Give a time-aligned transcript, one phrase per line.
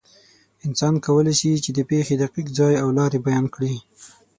[0.65, 3.73] انسان کولی شي، چې د پېښې دقیق ځای او لارې بیان کړي.